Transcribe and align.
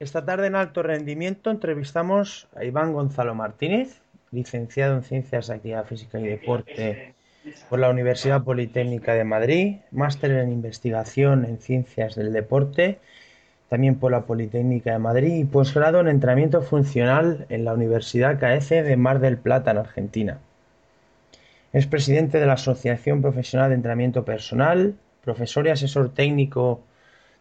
Esta 0.00 0.24
tarde 0.24 0.46
en 0.46 0.54
Alto 0.54 0.84
Rendimiento 0.84 1.50
entrevistamos 1.50 2.46
a 2.54 2.62
Iván 2.62 2.92
Gonzalo 2.92 3.34
Martínez, 3.34 4.00
licenciado 4.30 4.94
en 4.94 5.02
Ciencias 5.02 5.48
de 5.48 5.54
Actividad 5.54 5.86
Física 5.86 6.20
y 6.20 6.28
Deporte 6.28 7.16
por 7.68 7.80
la 7.80 7.90
Universidad 7.90 8.44
Politécnica 8.44 9.14
de 9.14 9.24
Madrid, 9.24 9.78
máster 9.90 10.30
en 10.30 10.52
Investigación 10.52 11.44
en 11.44 11.58
Ciencias 11.58 12.14
del 12.14 12.32
Deporte, 12.32 13.00
también 13.68 13.96
por 13.96 14.12
la 14.12 14.20
Politécnica 14.20 14.92
de 14.92 15.00
Madrid 15.00 15.34
y 15.34 15.44
posgrado 15.44 15.98
en 15.98 16.06
Entrenamiento 16.06 16.62
Funcional 16.62 17.46
en 17.48 17.64
la 17.64 17.74
Universidad 17.74 18.38
KF 18.38 18.70
de 18.70 18.96
Mar 18.96 19.18
del 19.18 19.36
Plata, 19.36 19.72
en 19.72 19.78
Argentina. 19.78 20.38
Es 21.72 21.88
presidente 21.88 22.38
de 22.38 22.46
la 22.46 22.52
Asociación 22.52 23.20
Profesional 23.20 23.70
de 23.70 23.74
Entrenamiento 23.74 24.24
Personal, 24.24 24.94
profesor 25.24 25.66
y 25.66 25.70
asesor 25.70 26.14
técnico 26.14 26.84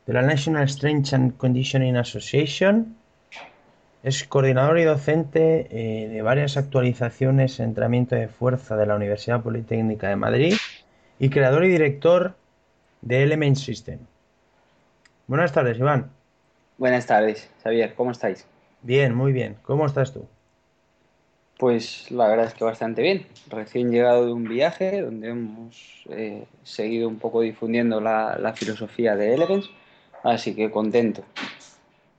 de 0.08 0.14
la 0.14 0.21
National 0.21 0.68
Strength 0.68 1.14
and 1.14 1.38
Conditioning 1.38 1.98
Association. 1.98 2.96
Es 4.04 4.24
coordinador 4.24 4.80
y 4.80 4.86
docente 4.86 5.68
eh, 5.70 6.07
de 6.07 6.21
varias 6.21 6.56
actualizaciones 6.56 7.60
en 7.60 7.68
entrenamiento 7.68 8.16
de 8.16 8.30
fuerza 8.30 8.78
de 8.78 8.86
la 8.86 8.96
Universidad 8.96 9.43
Politécnica 9.43 10.07
de 10.07 10.16
Madrid 10.16 10.54
y 11.20 11.30
creador 11.30 11.66
y 11.66 11.70
director 11.70 12.36
de 13.02 13.24
Element 13.24 13.57
System. 13.57 14.00
Buenas 15.28 15.52
tardes, 15.52 15.78
Iván. 15.78 16.10
Buenas 16.78 17.05
tardes, 17.05 17.50
Xavier. 17.61 17.94
¿Cómo 17.96 18.11
estáis? 18.11 18.47
Bien, 18.82 19.14
muy 19.14 19.33
bien. 19.33 19.58
¿Cómo 19.64 19.86
estás 19.86 20.14
tú? 20.14 20.25
Pues 21.58 22.11
la 22.11 22.28
verdad 22.28 22.46
es 22.46 22.54
que 22.54 22.64
bastante 22.64 23.02
bien. 23.02 23.25
Recién 23.50 23.92
llegado 23.92 24.25
de 24.25 24.32
un 24.32 24.44
viaje 24.44 25.02
donde 25.02 25.30
hemos 25.30 26.04
eh, 26.10 26.46
seguido 26.64 27.08
un 27.10 27.18
poco 27.18 27.42
difundiendo 27.42 28.00
la, 28.00 28.54
filosofía 28.55 29.16
de 29.16 29.33
Elements, 29.33 29.69
así 30.28 30.56
que 30.56 30.70
contento. 30.72 31.24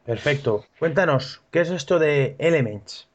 Perfecto. 0.05 0.65
Cuéntanos, 0.79 1.43
¿qué 1.51 1.61
es 1.61 1.71
esto 1.71 1.99
de 1.99 2.35
Elements? 2.39 3.07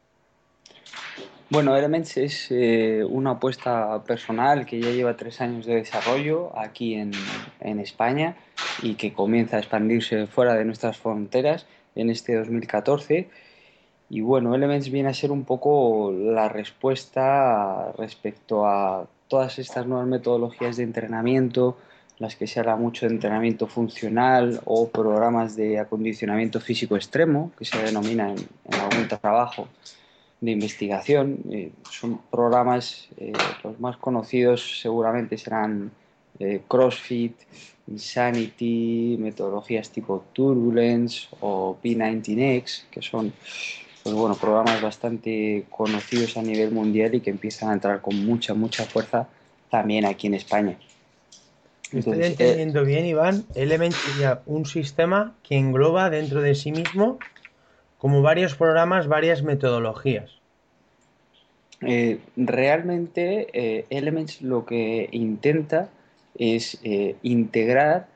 Bueno, 1.49 1.75
Elements 1.75 2.17
es 2.17 2.47
eh, 2.49 3.03
una 3.07 3.31
apuesta 3.31 4.03
personal 4.03 4.65
que 4.65 4.79
ya 4.79 4.89
lleva 4.89 5.15
tres 5.15 5.41
años 5.41 5.65
de 5.65 5.75
desarrollo 5.75 6.57
aquí 6.57 6.95
en, 6.95 7.11
en 7.59 7.79
España 7.79 8.35
y 8.81 8.95
que 8.95 9.13
comienza 9.13 9.57
a 9.57 9.59
expandirse 9.59 10.27
fuera 10.27 10.55
de 10.55 10.65
nuestras 10.65 10.97
fronteras 10.97 11.65
en 11.95 12.09
este 12.09 12.35
2014 12.35 13.29
y 14.13 14.21
bueno, 14.21 14.53
Elements 14.53 14.91
viene 14.91 15.09
a 15.09 15.13
ser 15.15 15.31
un 15.31 15.43
poco 15.43 16.11
la 16.11 16.47
respuesta 16.47 17.93
respecto 17.97 18.67
a 18.67 19.07
todas 19.27 19.57
estas 19.57 19.87
nuevas 19.87 20.07
metodologías 20.07 20.77
de 20.77 20.83
entrenamiento, 20.83 21.79
las 22.23 22.37
que 22.37 22.47
se 22.47 22.61
habla 22.61 22.77
mucho 22.77 23.05
de 23.05 23.13
entrenamiento 23.15 23.67
funcional 23.67 24.61
o 24.63 24.87
programas 24.87 25.57
de 25.57 25.77
acondicionamiento 25.77 26.61
físico 26.61 26.95
extremo, 26.95 27.51
que 27.57 27.65
se 27.65 27.77
denomina 27.83 28.29
en, 28.31 28.73
algún 28.79 29.09
trabajo 29.09 29.67
de 30.39 30.51
investigación. 30.51 31.39
Eh, 31.51 31.73
son 31.91 32.21
programas, 32.31 33.09
eh, 33.17 33.33
los 33.65 33.77
más 33.81 33.97
conocidos 33.97 34.79
seguramente 34.79 35.37
serán 35.37 35.91
eh, 36.39 36.61
CrossFit, 36.65 37.35
Insanity, 37.87 39.17
metodologías 39.19 39.89
tipo 39.89 40.23
Turbulence 40.31 41.27
o 41.41 41.77
P19X, 41.83 42.85
que 42.89 43.01
son 43.01 43.33
pues 44.01 44.15
bueno, 44.15 44.35
programas 44.35 44.81
bastante 44.81 45.65
conocidos 45.69 46.37
a 46.37 46.41
nivel 46.41 46.71
mundial 46.71 47.15
y 47.15 47.19
que 47.19 47.31
empiezan 47.31 47.69
a 47.69 47.73
entrar 47.73 47.99
con 47.99 48.25
mucha, 48.25 48.53
mucha 48.53 48.85
fuerza 48.85 49.27
también 49.69 50.05
aquí 50.05 50.27
en 50.27 50.35
España. 50.35 50.77
Estoy 51.93 52.21
eh, 52.21 52.27
entendiendo 52.27 52.83
bien, 52.83 53.05
Iván. 53.05 53.45
Element 53.55 53.93
sería 53.93 54.41
un 54.45 54.65
sistema 54.65 55.35
que 55.43 55.57
engloba 55.57 56.09
dentro 56.09 56.41
de 56.41 56.55
sí 56.55 56.71
mismo 56.71 57.19
como 57.97 58.21
varios 58.21 58.55
programas, 58.55 59.07
varias 59.07 59.43
metodologías. 59.43 60.31
Eh, 61.81 62.19
realmente 62.37 63.47
eh, 63.53 63.85
Elements 63.89 64.41
lo 64.41 64.65
que 64.65 65.09
intenta 65.11 65.89
es 66.35 66.79
integrar 67.21 68.07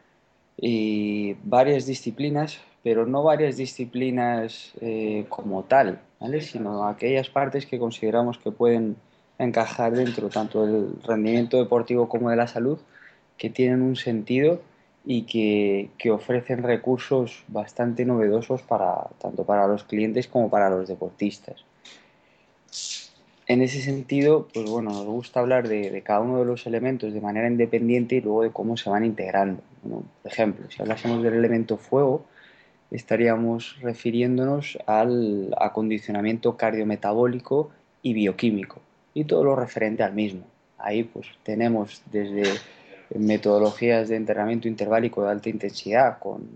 varias 1.44 1.86
disciplinas 1.86 2.60
pero 2.88 3.06
no 3.06 3.22
varias 3.22 3.58
disciplinas 3.58 4.72
eh, 4.80 5.26
como 5.28 5.64
tal, 5.64 6.00
¿vale? 6.22 6.40
sino 6.40 6.88
aquellas 6.88 7.30
partes 7.30 7.66
que 7.66 7.80
consideramos 7.80 8.38
que 8.38 8.50
pueden 8.50 8.96
encajar 9.38 9.92
dentro 9.92 10.30
tanto 10.30 10.66
del 10.66 10.94
rendimiento 11.04 11.58
deportivo 11.58 12.08
como 12.08 12.30
de 12.30 12.38
la 12.38 12.48
salud, 12.48 12.80
que 13.38 13.50
tienen 13.50 13.82
un 13.82 13.96
sentido 13.96 14.62
y 15.06 15.24
que, 15.24 15.90
que, 15.98 16.12
ofrecen 16.12 16.64
recursos 16.64 17.44
bastante 17.48 18.04
novedosos 18.04 18.62
para, 18.62 19.08
tanto 19.20 19.46
para 19.46 19.68
los 19.68 19.84
clientes 19.84 20.28
como 20.28 20.50
para 20.50 20.70
los 20.70 20.88
deportistas. 20.88 21.64
En 23.48 23.62
ese 23.62 23.82
sentido, 23.82 24.50
pues 24.54 24.70
bueno, 24.70 24.92
nos 24.92 25.06
gusta 25.06 25.40
hablar 25.40 25.70
de, 25.70 26.02
cada 26.02 26.20
uno 26.20 26.40
de 26.40 26.46
los 26.46 26.68
elementos 26.68 27.14
de 27.14 27.22
manera 27.22 27.48
independiente 27.48 28.16
y 28.16 28.22
luego 28.22 28.44
de 28.44 28.52
cómo 28.52 28.76
se 28.76 28.90
van 28.90 29.06
integrando. 29.06 29.62
por 29.82 30.04
ejemplo, 30.26 30.70
si 30.70 30.82
hablásemos 30.82 31.24
del 31.24 31.36
elemento 31.36 31.78
fuego, 31.78 32.26
estaríamos 32.92 33.78
refiriéndonos 33.82 34.78
al 34.86 35.56
acondicionamiento 35.58 36.58
cardiometabólico 36.58 37.72
y 38.02 38.14
bioquímico 38.14 38.82
y 39.14 39.24
todo 39.24 39.46
lo 39.46 39.56
referente 39.56 40.04
al 40.04 40.14
mismo. 40.14 40.44
Ahí 40.78 41.04
pues 41.04 41.28
tenemos 41.44 42.04
desde 42.12 42.44
metodologías 43.16 44.10
de 44.10 44.16
entrenamiento 44.16 44.68
interválico 44.68 45.24
de 45.24 45.30
alta 45.30 45.50
intensidad 45.50 46.20
con, 46.20 46.48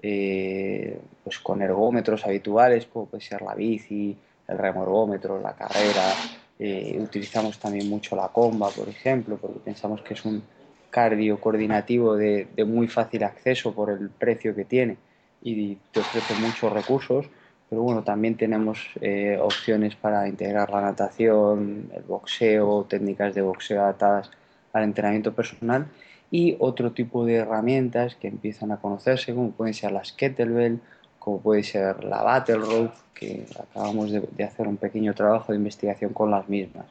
eh, 0.00 0.98
pues 1.24 1.38
con 1.38 1.62
ergómetros 1.62 2.26
habituales 2.26 2.86
como 2.86 3.06
puede 3.06 3.22
ser 3.22 3.42
la 3.42 3.54
bici, 3.54 4.16
el 4.48 4.58
remorgómetro, 4.58 5.40
la 5.40 5.54
carrera. 5.54 6.12
Eh, 6.58 6.98
utilizamos 7.00 7.58
también 7.58 7.88
mucho 7.88 8.14
la 8.14 8.28
comba, 8.28 8.68
por 8.70 8.88
ejemplo, 8.88 9.36
porque 9.36 9.60
pensamos 9.60 10.02
que 10.02 10.14
es 10.14 10.24
un 10.24 10.42
cardio 10.90 11.40
coordinativo 11.40 12.16
de 12.16 12.46
muy 12.66 12.86
fácil 12.86 13.24
acceso 13.24 13.72
por 13.72 13.90
el 13.90 14.10
precio 14.10 14.54
que 14.54 14.64
tiene 14.64 14.96
y 15.42 15.76
te 15.90 16.00
ofrece 16.00 16.34
muchos 16.40 16.72
recursos, 16.72 17.26
pero 17.68 17.82
bueno, 17.82 18.02
también 18.02 18.36
tenemos 18.36 18.86
eh, 19.00 19.38
opciones 19.40 19.96
para 19.96 20.28
integrar 20.28 20.70
la 20.70 20.80
natación, 20.80 21.90
el 21.94 22.02
boxeo, 22.02 22.84
técnicas 22.88 23.34
de 23.34 23.42
boxeo 23.42 23.82
adaptadas 23.82 24.30
al 24.72 24.84
entrenamiento 24.84 25.32
personal 25.32 25.86
y 26.30 26.56
otro 26.58 26.92
tipo 26.92 27.24
de 27.24 27.36
herramientas 27.36 28.14
que 28.14 28.28
empiezan 28.28 28.72
a 28.72 28.78
conocerse, 28.78 29.34
como 29.34 29.50
pueden 29.50 29.74
ser 29.74 29.92
las 29.92 30.12
kettlebell, 30.12 30.80
como 31.18 31.40
puede 31.40 31.62
ser 31.62 32.04
la 32.04 32.22
battle 32.22 32.56
rope, 32.56 32.96
que 33.14 33.46
acabamos 33.58 34.10
de, 34.10 34.20
de 34.20 34.44
hacer 34.44 34.66
un 34.66 34.76
pequeño 34.76 35.14
trabajo 35.14 35.52
de 35.52 35.58
investigación 35.58 36.12
con 36.12 36.30
las 36.30 36.48
mismas. 36.48 36.86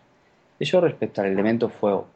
Eso 0.59 0.80
respecto 0.80 1.22
al 1.22 1.28
elemento 1.28 1.69
fuego. 1.69 2.08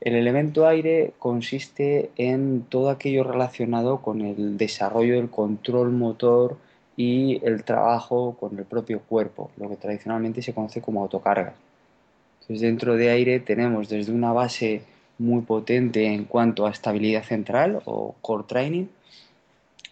El 0.00 0.14
elemento 0.14 0.66
aire 0.68 1.14
consiste 1.18 2.10
en 2.16 2.66
todo 2.68 2.90
aquello 2.90 3.24
relacionado 3.24 4.02
con 4.02 4.20
el 4.20 4.58
desarrollo 4.58 5.14
del 5.14 5.30
control 5.30 5.90
motor 5.90 6.58
y 6.96 7.40
el 7.44 7.64
trabajo 7.64 8.36
con 8.38 8.58
el 8.58 8.64
propio 8.64 9.00
cuerpo, 9.00 9.50
lo 9.56 9.68
que 9.68 9.76
tradicionalmente 9.76 10.42
se 10.42 10.54
conoce 10.54 10.80
como 10.80 11.02
autocargas. 11.02 11.54
Entonces, 12.48 12.60
dentro 12.60 12.96
de 12.96 13.10
aire 13.10 13.40
tenemos 13.40 13.88
desde 13.88 14.12
una 14.12 14.32
base 14.32 14.82
muy 15.18 15.42
potente 15.42 16.06
en 16.06 16.24
cuanto 16.24 16.66
a 16.66 16.70
estabilidad 16.70 17.24
central 17.24 17.82
o 17.86 18.14
core 18.20 18.44
training. 18.46 18.86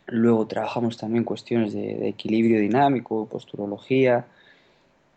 Luego 0.06 0.46
trabajamos 0.46 0.96
también 0.96 1.24
cuestiones 1.24 1.72
de, 1.72 1.96
de 1.96 2.08
equilibrio 2.08 2.60
dinámico, 2.60 3.26
posturología, 3.26 4.26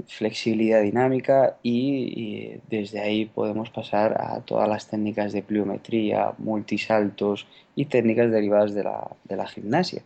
flexibilidad 0.05 0.81
dinámica 0.81 1.57
y, 1.63 2.59
desde 2.69 2.99
ahí 2.99 3.25
podemos 3.25 3.69
pasar 3.69 4.19
a 4.21 4.41
todas 4.41 4.69
las 4.69 4.87
técnicas 4.87 5.33
de 5.33 5.41
pliometría, 5.41 6.33
multisaltos 6.37 7.47
y 7.75 7.85
técnicas 7.85 8.31
derivadas 8.31 8.73
de 8.73 8.83
la, 8.83 9.09
de 9.23 9.35
la 9.35 9.47
gimnasia, 9.47 10.03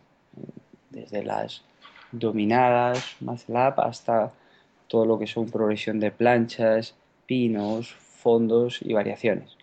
desde 0.90 1.24
las 1.24 1.62
dominadas, 2.10 3.16
más 3.20 3.48
lap, 3.48 3.78
hasta 3.80 4.32
todo 4.88 5.06
lo 5.06 5.18
que 5.18 5.26
son 5.26 5.50
progresión 5.50 6.00
de 6.00 6.10
planchas, 6.10 6.94
pinos, 7.26 7.92
fondos 7.92 8.80
y 8.82 8.92
variaciones. 8.92 9.56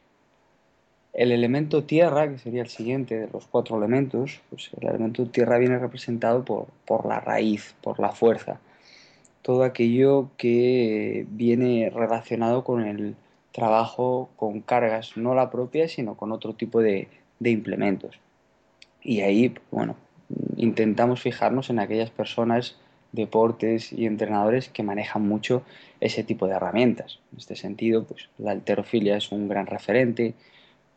El 1.13 1.31
elemento 1.31 1.83
tierra, 1.83 2.29
que 2.29 2.38
sería 2.38 2.61
el 2.61 2.69
siguiente 2.69 3.17
de 3.17 3.27
los 3.27 3.47
cuatro 3.47 3.77
elementos, 3.77 4.41
pues 4.50 4.69
el 4.79 4.88
elemento 4.88 5.25
tierra 5.27 5.57
viene 5.57 5.79
representado 5.79 6.45
por, 6.45 6.67
por 6.85 7.06
la 7.06 7.19
raíz, 7.19 7.75
por 7.81 8.00
la 8.00 8.11
fuerza 8.11 8.59
todo 9.41 9.63
aquello 9.63 10.29
que 10.38 11.25
viene 11.29 11.89
relacionado 11.89 12.63
con 12.63 12.85
el 12.85 13.15
trabajo 13.51 14.29
con 14.35 14.61
cargas, 14.61 15.17
no 15.17 15.33
la 15.33 15.50
propia, 15.50 15.88
sino 15.88 16.15
con 16.15 16.31
otro 16.31 16.53
tipo 16.53 16.81
de, 16.81 17.07
implementos. 17.44 18.19
Y 19.01 19.21
ahí, 19.21 19.56
bueno, 19.71 19.95
intentamos 20.57 21.21
fijarnos 21.21 21.69
en 21.69 21.79
aquellas 21.79 22.11
personas, 22.11 22.77
deportes 23.11 23.91
y 23.91 24.06
entrenadores 24.06 24.69
que 24.69 24.83
manejan 24.83 25.27
mucho 25.27 25.63
ese 26.00 26.23
tipo 26.23 26.47
de 26.47 26.53
herramientas. 26.53 27.19
En 27.31 27.39
este 27.39 27.56
sentido, 27.56 28.03
pues 28.03 28.29
la 28.38 28.51
alterofilia 28.51 29.17
es 29.17 29.31
un 29.31 29.47
gran 29.47 29.65
referente, 29.65 30.33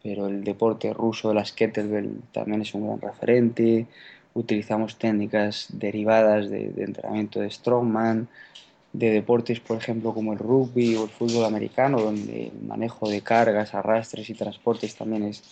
pero 0.03 0.27
el 0.27 0.45
deporte 0.45 0.93
ruso 0.93 1.29
de 1.29 1.35
las 1.35 1.53
kettlebell 1.53 2.21
también 2.33 2.63
es 2.63 2.75
un 2.75 2.87
gran 2.87 3.01
referente, 3.01 3.87
utilizamos 4.35 4.97
técnicas 4.97 5.69
derivadas 5.71 6.51
de, 6.51 6.73
entrenamiento 6.79 7.41
de 7.41 7.51
strongman, 7.51 8.29
de 8.93 9.11
deportes, 9.11 9.61
por 9.61 9.79
ejemplo, 9.79 10.13
como 10.13 10.33
el 10.33 10.39
rugby 10.39 10.97
o 10.97 11.05
el 11.05 11.11
fútbol 11.11 11.45
americano, 11.45 12.01
donde 12.01 12.49
el 12.49 12.67
manejo 12.67 13.09
de 13.09 13.23
cargas, 13.23 13.75
arrastres 13.75 14.29
y 14.29 14.35
transportes 14.35 14.97
también 14.97 15.25
es 15.25 15.43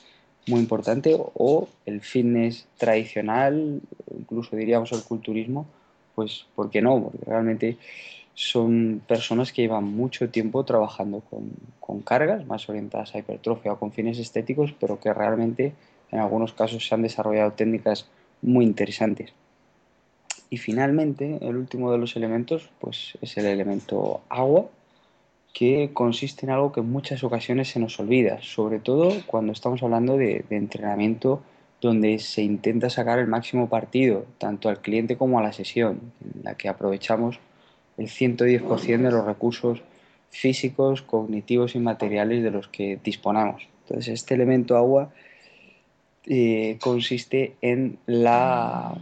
muy 0.46 0.60
importante, 0.60 1.16
o 1.16 1.68
el 1.86 2.00
fitness 2.00 2.66
tradicional, 2.76 3.80
incluso 4.18 4.56
diríamos 4.56 4.92
el 4.92 5.02
culturismo, 5.02 5.66
pues 6.14 6.46
¿por 6.54 6.70
qué 6.70 6.82
no? 6.82 7.02
Porque 7.02 7.24
realmente 7.26 7.76
son 8.34 9.02
personas 9.06 9.52
que 9.52 9.62
llevan 9.62 9.84
mucho 9.84 10.30
tiempo 10.30 10.64
trabajando 10.64 11.20
con, 11.20 11.50
con 11.78 12.00
cargas 12.00 12.46
más 12.46 12.68
orientadas 12.68 13.14
a 13.14 13.18
hipertrofia 13.18 13.72
o 13.72 13.78
con 13.78 13.92
fines 13.92 14.18
estéticos, 14.18 14.72
pero 14.78 14.98
que 14.98 15.12
realmente 15.12 15.72
en 16.10 16.18
algunos 16.18 16.52
casos 16.52 16.86
se 16.86 16.94
han 16.94 17.02
desarrollado 17.02 17.52
técnicas 17.52 18.08
muy 18.42 18.64
interesantes. 18.64 19.32
Y 20.48 20.56
finalmente, 20.56 21.38
el 21.42 21.56
último 21.56 21.92
de 21.92 21.98
los 21.98 22.16
elementos 22.16 22.70
pues, 22.80 23.16
es 23.20 23.36
el 23.36 23.46
elemento 23.46 24.20
agua, 24.28 24.66
que 25.52 25.90
consiste 25.92 26.46
en 26.46 26.50
algo 26.50 26.72
que 26.72 26.80
en 26.80 26.90
muchas 26.90 27.24
ocasiones 27.24 27.68
se 27.68 27.80
nos 27.80 27.98
olvida, 27.98 28.40
sobre 28.42 28.78
todo 28.78 29.12
cuando 29.26 29.52
estamos 29.52 29.82
hablando 29.82 30.16
de, 30.16 30.44
entrenamiento 30.50 31.42
donde 31.80 32.18
se 32.18 32.42
intenta 32.42 32.90
sacar 32.90 33.18
el 33.18 33.26
máximo 33.26 33.68
partido, 33.68 34.26
tanto 34.38 34.68
al 34.68 34.80
cliente 34.80 35.16
como 35.16 35.38
a 35.38 35.42
la 35.42 35.52
sesión, 35.52 36.12
en 36.22 36.44
la 36.44 36.54
que 36.54 36.68
aprovechamos 36.68 37.38
el 37.96 38.08
110% 38.08 39.02
de 39.02 39.10
los 39.10 39.24
recursos 39.24 39.82
físicos, 40.30 41.02
cognitivos 41.02 41.74
y 41.74 41.78
materiales 41.78 42.42
de 42.42 42.50
los 42.50 42.68
que 42.68 42.98
disponemos. 43.02 43.66
Entonces, 43.82 44.14
este 44.14 44.34
elemento 44.34 44.76
agua 44.76 45.10
eh, 46.26 46.78
consiste 46.80 47.56
en 47.60 47.98
la 48.06 48.94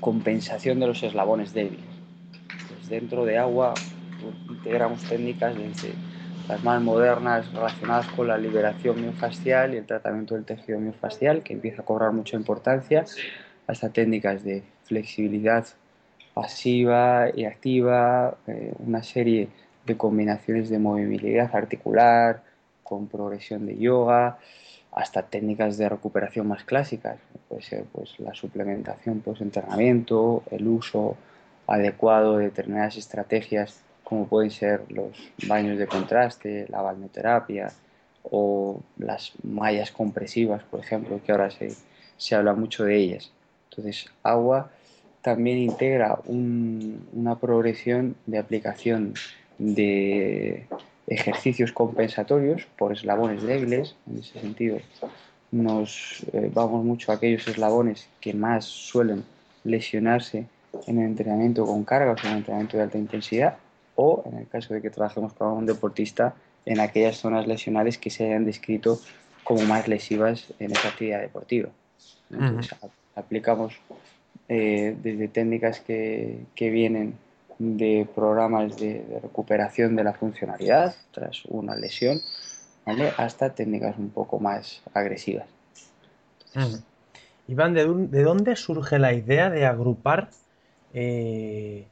compensación 0.00 0.80
de 0.80 0.86
los 0.86 1.02
eslabones 1.02 1.52
débiles. 1.52 1.84
Pues 2.68 2.88
dentro 2.88 3.24
de 3.24 3.38
agua 3.38 3.74
pues, 3.74 4.34
integramos 4.48 5.02
técnicas 5.02 5.56
desde 5.56 5.94
las 6.52 6.62
más 6.64 6.82
modernas 6.82 7.50
relacionadas 7.54 8.06
con 8.08 8.28
la 8.28 8.36
liberación 8.36 9.00
miofascial 9.00 9.72
y 9.72 9.78
el 9.78 9.86
tratamiento 9.86 10.34
del 10.34 10.44
tejido 10.44 10.78
miofascial, 10.78 11.42
que 11.42 11.54
empieza 11.54 11.80
a 11.80 11.84
cobrar 11.86 12.12
mucha 12.12 12.36
importancia, 12.36 13.06
hasta 13.66 13.88
técnicas 13.88 14.44
de 14.44 14.62
flexibilidad 14.84 15.66
pasiva 16.34 17.28
y 17.34 17.46
activa, 17.46 18.36
eh, 18.46 18.74
una 18.80 19.02
serie 19.02 19.48
de 19.86 19.96
combinaciones 19.96 20.68
de 20.68 20.78
movilidad 20.78 21.56
articular 21.56 22.42
con 22.82 23.06
progresión 23.06 23.64
de 23.64 23.78
yoga, 23.78 24.38
hasta 24.92 25.22
técnicas 25.22 25.78
de 25.78 25.88
recuperación 25.88 26.48
más 26.48 26.64
clásicas, 26.64 27.16
puede 27.48 27.62
ser 27.62 27.84
pues, 27.92 28.20
la 28.20 28.34
suplementación 28.34 29.20
post-entrenamiento, 29.20 30.42
el 30.50 30.68
uso 30.68 31.16
adecuado 31.66 32.36
de 32.36 32.44
determinadas 32.44 32.98
estrategias 32.98 33.82
como 34.12 34.26
pueden 34.26 34.50
ser 34.50 34.82
los 34.90 35.32
baños 35.48 35.78
de 35.78 35.86
contraste, 35.86 36.66
la 36.68 36.82
balneoterapia 36.82 37.72
o 38.22 38.82
las 38.98 39.32
mallas 39.42 39.90
compresivas, 39.90 40.62
por 40.64 40.80
ejemplo, 40.80 41.18
que 41.24 41.32
ahora 41.32 41.50
se, 41.50 41.72
se 42.18 42.34
habla 42.34 42.52
mucho 42.52 42.84
de 42.84 42.94
ellas. 42.94 43.32
Entonces, 43.70 44.10
agua 44.22 44.70
también 45.22 45.56
integra 45.56 46.18
una 46.26 47.38
progresión 47.38 48.14
de 48.26 48.36
aplicación 48.36 49.14
de 49.56 50.66
ejercicios 51.06 51.72
compensatorios 51.72 52.66
por 52.76 52.92
eslabones 52.92 53.42
débiles, 53.42 53.96
en 54.10 54.18
ese 54.18 54.38
sentido 54.40 54.76
nos 55.50 56.22
eh, 56.34 56.50
vamos 56.52 56.84
mucho 56.84 57.12
a 57.12 57.14
aquellos 57.14 57.48
eslabones 57.48 58.08
que 58.20 58.34
más 58.34 58.66
suelen 58.66 59.24
lesionarse 59.64 60.44
en 60.86 60.98
el 60.98 61.06
entrenamiento 61.06 61.64
con 61.64 61.84
cargas 61.84 62.22
o 62.22 62.26
en 62.26 62.32
el 62.32 62.38
entrenamiento 62.40 62.76
de 62.76 62.82
alta 62.82 62.98
intensidad 62.98 63.56
o 63.96 64.22
en 64.26 64.38
el 64.38 64.48
caso 64.48 64.74
de 64.74 64.82
que 64.82 64.90
trabajemos 64.90 65.32
con 65.34 65.48
un 65.48 65.66
deportista 65.66 66.34
en 66.64 66.80
aquellas 66.80 67.16
zonas 67.16 67.46
lesionales 67.46 67.98
que 67.98 68.10
se 68.10 68.26
hayan 68.26 68.44
descrito 68.44 69.00
como 69.44 69.62
más 69.62 69.88
lesivas 69.88 70.52
en 70.58 70.72
esa 70.72 70.88
actividad 70.88 71.20
deportiva. 71.20 71.68
Entonces, 72.30 72.74
aplicamos 73.14 73.74
eh, 74.48 74.96
desde 75.02 75.28
técnicas 75.28 75.80
que, 75.80 76.44
que 76.54 76.70
vienen 76.70 77.14
de 77.58 78.08
programas 78.14 78.76
de, 78.76 79.04
recuperación 79.22 79.94
de 79.96 80.04
la 80.04 80.12
funcionalidad 80.14 80.94
tras 81.12 81.44
una 81.46 81.74
lesión, 81.76 82.20
hasta 83.16 83.54
técnicas 83.54 83.96
un 83.98 84.10
poco 84.10 84.40
más 84.40 84.82
agresivas. 84.92 85.46
Iván, 87.46 87.74
¿de, 87.74 88.22
dónde 88.22 88.56
surge 88.56 88.98
la 88.98 89.12
idea 89.12 89.50
de 89.50 89.66
agrupar 89.66 90.30
eh, 90.92 91.86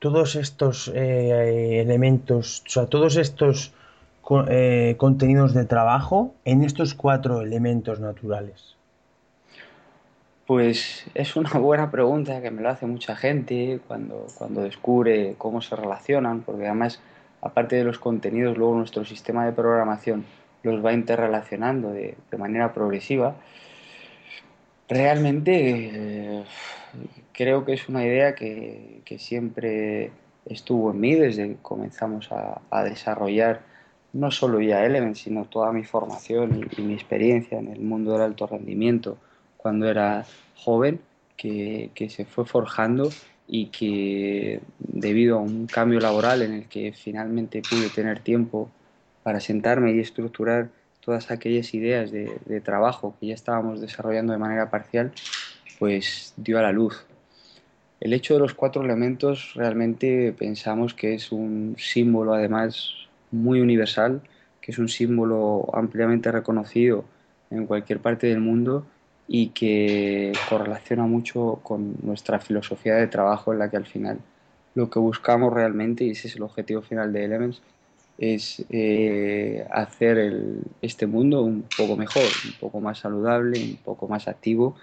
todos 0.00 0.34
estos 0.34 0.88
eh, 0.88 1.80
elementos, 1.80 2.64
o 2.66 2.70
sea, 2.70 2.86
todos 2.86 3.16
estos 3.16 3.72
eh, 4.48 4.94
contenidos 4.96 5.54
de 5.54 5.64
trabajo 5.64 6.34
en 6.44 6.62
estos 6.64 6.94
cuatro 6.94 7.42
elementos 7.42 8.00
naturales? 8.00 8.76
Pues 10.46 11.04
es 11.14 11.36
una 11.36 11.50
buena 11.58 11.90
pregunta 11.90 12.40
que 12.40 12.50
me 12.50 12.62
lo 12.62 12.70
hace 12.70 12.86
mucha 12.86 13.14
gente 13.14 13.80
cuando, 13.86 14.26
cuando 14.36 14.62
descubre 14.62 15.34
cómo 15.36 15.60
se 15.60 15.76
relacionan, 15.76 16.40
porque 16.40 16.66
además, 16.66 17.00
aparte 17.42 17.76
de 17.76 17.84
los 17.84 17.98
contenidos, 17.98 18.56
luego 18.56 18.74
nuestro 18.74 19.04
sistema 19.04 19.44
de 19.44 19.52
programación 19.52 20.24
los 20.62 20.84
va 20.84 20.92
interrelacionando 20.92 21.92
de, 21.92 22.16
manera 22.38 22.72
progresiva. 22.72 23.34
Realmente 24.88 25.52
eh, 25.92 26.44
creo 27.40 27.64
que 27.64 27.72
es 27.72 27.88
una 27.88 28.04
idea 28.04 28.34
que, 28.34 29.00
siempre 29.18 30.12
estuvo 30.44 30.90
en 30.90 31.00
mí 31.00 31.14
desde 31.14 31.48
que 31.48 31.56
comenzamos 31.62 32.28
a, 32.30 32.84
desarrollar 32.84 33.62
no 34.12 34.30
solo 34.30 34.60
ya 34.60 34.84
Element, 34.84 35.16
sino 35.16 35.46
toda 35.46 35.72
mi 35.72 35.84
formación 35.84 36.68
y 36.76 36.82
mi 36.82 36.92
experiencia 36.92 37.58
en 37.58 37.68
el 37.68 37.80
mundo 37.80 38.12
del 38.12 38.22
alto 38.22 38.46
rendimiento 38.46 39.16
cuando 39.56 39.88
era 39.88 40.26
joven 40.54 41.00
que, 41.38 41.90
se 42.10 42.26
fue 42.26 42.44
forjando 42.44 43.08
y 43.48 43.68
que 43.68 44.60
debido 44.78 45.38
a 45.38 45.40
un 45.40 45.66
cambio 45.66 45.98
laboral 45.98 46.42
en 46.42 46.52
el 46.52 46.68
que 46.68 46.92
finalmente 46.92 47.62
pude 47.62 47.88
tener 47.88 48.20
tiempo 48.20 48.70
para 49.22 49.40
sentarme 49.40 49.92
y 49.92 50.00
estructurar 50.00 50.68
todas 51.00 51.30
aquellas 51.30 51.72
ideas 51.72 52.10
de, 52.10 52.36
de, 52.44 52.60
trabajo 52.60 53.14
que 53.18 53.28
ya 53.28 53.34
estábamos 53.34 53.80
desarrollando 53.80 54.34
de 54.34 54.38
manera 54.38 54.68
parcial, 54.68 55.12
pues 55.78 56.34
dio 56.36 56.58
a 56.58 56.62
la 56.62 56.72
luz. 56.72 57.06
El 58.00 58.14
hecho 58.14 58.32
de 58.34 58.40
los 58.40 58.54
cuatro 58.54 58.82
elementos 58.82 59.52
realmente 59.54 60.32
pensamos 60.32 60.94
que 60.94 61.14
es 61.14 61.32
un 61.32 61.76
símbolo 61.78 62.32
además 62.32 62.94
muy 63.30 63.60
universal, 63.60 64.22
que 64.62 64.72
es 64.72 64.78
un 64.78 64.88
símbolo 64.88 65.68
ampliamente 65.74 66.32
reconocido 66.32 67.04
en 67.50 67.66
cualquier 67.66 68.00
parte 68.00 68.26
del 68.28 68.40
mundo 68.40 68.86
y 69.28 69.48
que 69.48 70.32
correlaciona 70.48 71.04
mucho 71.04 71.60
con 71.62 71.94
nuestra 72.02 72.40
filosofía 72.40 72.94
de 72.94 73.06
trabajo 73.06 73.52
en 73.52 73.58
la 73.58 73.70
que 73.70 73.76
al 73.76 73.86
final 73.86 74.18
lo 74.74 74.88
que 74.88 74.98
buscamos 74.98 75.52
realmente, 75.52 76.04
y 76.04 76.10
ese 76.10 76.28
es 76.28 76.36
el 76.36 76.42
objetivo 76.42 76.80
final 76.80 77.12
de 77.12 77.24
Elements, 77.24 77.60
es 78.16 78.64
eh, 78.70 79.66
hacer 79.70 80.42
este 80.80 81.06
mundo 81.06 81.42
un 81.42 81.64
poco 81.76 81.96
mejor, 81.96 82.22
un 82.46 82.52
poco 82.60 82.80
más 82.80 82.98
saludable, 82.98 83.62
un 83.62 83.76
poco 83.76 84.08
más 84.08 84.26
activo 84.26 84.76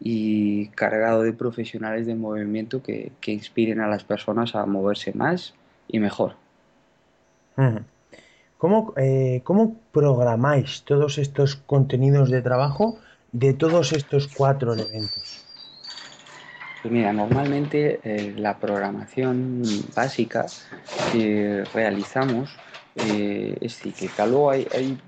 y 0.00 0.68
cargado 0.68 1.22
de 1.22 1.32
profesionales 1.32 2.06
de 2.06 2.14
movimiento 2.14 2.82
que, 2.82 3.12
inspiren 3.26 3.80
a 3.80 3.88
las 3.88 4.04
personas 4.04 4.54
a 4.54 4.66
moverse 4.66 5.12
más 5.12 5.54
y 5.88 5.98
mejor. 5.98 6.36
¿Cómo, 8.58 8.94
eh, 8.96 9.42
¿Cómo 9.44 9.76
programáis 9.92 10.82
todos 10.82 11.18
estos 11.18 11.56
contenidos 11.56 12.30
de 12.30 12.42
trabajo 12.42 12.98
de 13.32 13.52
todos 13.52 13.92
estos 13.92 14.28
cuatro 14.28 14.74
elementos? 14.74 15.44
Pues 16.84 16.92
mira, 16.92 17.12
normalmente 17.14 17.98
eh, 18.04 18.34
la 18.36 18.58
programación 18.58 19.62
básica 19.94 20.46
que 21.10 21.64
realizamos 21.72 22.56
eh, 22.96 23.56
es 23.60 23.78
cíclica. 23.78 24.26
Luego 24.26 24.50
hay, 24.50 24.66
hay, 24.70 24.98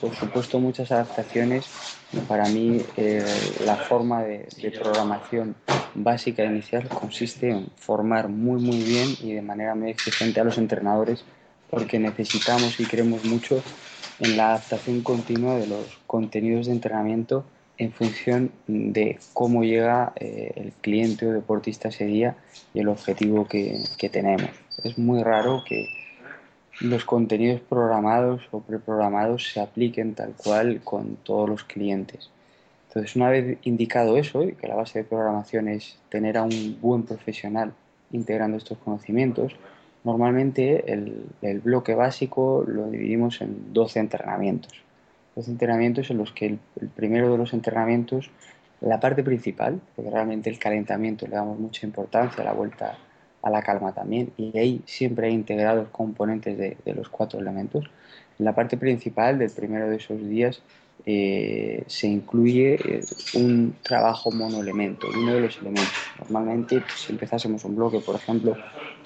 por 0.00 0.14
supuesto, 0.14 0.60
muchas 0.60 0.92
adaptaciones. 0.92 1.66
Para 2.28 2.48
mí, 2.48 2.80
eh, 2.96 3.24
la 3.64 3.76
forma 3.76 4.22
de, 4.22 4.46
de, 4.60 4.70
programación 4.70 5.54
básica 5.94 6.44
inicial 6.44 6.88
consiste 6.88 7.50
en 7.50 7.68
formar 7.76 8.28
muy, 8.28 8.60
muy 8.60 8.82
bien 8.82 9.08
y 9.20 9.32
de 9.32 9.42
manera 9.42 9.74
muy 9.74 9.90
exigente 9.90 10.40
a 10.40 10.44
los 10.44 10.58
entrenadores 10.58 11.24
porque 11.70 11.98
necesitamos 11.98 12.78
y 12.80 12.84
queremos 12.84 13.24
mucho 13.24 13.62
en 14.20 14.36
la 14.36 14.50
adaptación 14.50 15.00
continua 15.02 15.56
de 15.56 15.66
los 15.66 15.98
contenidos 16.06 16.66
de 16.66 16.72
entrenamiento 16.72 17.46
en 17.78 17.92
función 17.92 18.52
de 18.66 19.18
cómo 19.32 19.64
llega 19.64 20.12
eh, 20.16 20.52
el 20.56 20.72
cliente 20.72 21.26
o 21.26 21.32
deportista 21.32 21.88
ese 21.88 22.04
día 22.04 22.36
y 22.74 22.80
el 22.80 22.88
objetivo 22.88 23.46
que, 23.48 23.82
que, 23.96 24.08
tenemos. 24.08 24.50
Es 24.84 24.98
muy 24.98 25.22
raro 25.22 25.64
que 25.66 25.88
los 26.82 27.04
contenidos 27.04 27.60
programados 27.60 28.42
o 28.50 28.60
preprogramados 28.60 29.52
se 29.52 29.60
apliquen 29.60 30.14
tal 30.14 30.32
cual 30.32 30.80
con 30.82 31.16
todos 31.16 31.48
los 31.48 31.64
clientes. 31.64 32.30
Entonces, 32.88 33.16
una 33.16 33.30
vez 33.30 33.58
indicado 33.62 34.16
eso, 34.16 34.42
y 34.42 34.52
que 34.52 34.66
la 34.66 34.74
base 34.74 34.98
de 34.98 35.04
programación 35.04 35.68
es 35.68 35.96
tener 36.08 36.36
a 36.36 36.42
un 36.42 36.78
buen 36.80 37.04
profesional 37.04 37.72
integrando 38.10 38.56
estos 38.56 38.78
conocimientos, 38.78 39.54
normalmente 40.04 40.92
el, 40.92 41.60
bloque 41.60 41.94
básico 41.94 42.64
lo 42.66 42.90
dividimos 42.90 43.40
en 43.40 43.72
12 43.72 44.00
entrenamientos. 44.00 44.72
12 45.36 45.52
entrenamientos 45.52 46.10
en 46.10 46.18
los 46.18 46.32
que 46.32 46.46
el, 46.46 46.58
el 46.80 46.88
primero 46.88 47.30
de 47.30 47.38
los 47.38 47.54
entrenamientos, 47.54 48.30
la 48.80 49.00
parte 49.00 49.22
principal, 49.22 49.80
porque 49.94 50.10
realmente 50.10 50.50
el 50.50 50.58
calentamiento 50.58 51.26
le 51.26 51.36
damos 51.36 51.58
mucha 51.58 51.86
importancia, 51.86 52.44
la 52.44 52.52
vuelta 52.52 52.98
a 53.42 53.50
la 53.50 53.62
calma 53.62 53.92
también, 53.92 54.32
y 54.36 54.56
ahí 54.58 54.82
siempre 54.86 55.26
hay 55.28 55.34
integrados 55.34 55.88
componentes 55.90 56.56
de, 56.56 56.76
de 56.84 56.94
los 56.94 57.08
cuatro 57.08 57.40
elementos. 57.40 57.84
En 58.38 58.44
la 58.44 58.54
parte 58.54 58.76
principal 58.76 59.38
del 59.38 59.50
primero 59.50 59.88
de 59.88 59.96
esos 59.96 60.20
días 60.28 60.62
eh, 61.04 61.82
se 61.86 62.06
incluye 62.06 62.74
eh, 62.74 63.04
un 63.34 63.74
trabajo 63.82 64.30
monoelemento, 64.30 65.08
uno 65.12 65.34
de 65.34 65.40
los 65.40 65.58
elementos. 65.58 65.92
Normalmente, 66.20 66.80
pues, 66.80 66.92
si 66.92 67.12
empezásemos 67.12 67.64
un 67.64 67.74
bloque, 67.74 68.00
por 68.00 68.14
ejemplo, 68.14 68.56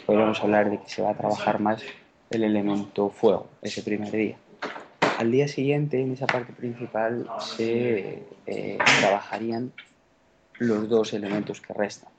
podríamos 0.04 0.42
hablar 0.42 0.70
de 0.70 0.78
que 0.78 0.88
se 0.88 1.02
va 1.02 1.10
a 1.10 1.16
trabajar 1.16 1.58
más 1.60 1.82
el 2.30 2.44
elemento 2.44 3.08
fuego 3.08 3.48
ese 3.62 3.82
primer 3.82 4.10
día. 4.10 4.36
Al 5.18 5.30
día 5.30 5.48
siguiente, 5.48 6.00
en 6.02 6.12
esa 6.12 6.26
parte 6.26 6.52
principal, 6.52 7.26
se 7.40 8.24
eh, 8.46 8.78
trabajarían 9.00 9.72
los 10.58 10.88
dos 10.88 11.14
elementos 11.14 11.60
que 11.62 11.72
restan. 11.72 12.10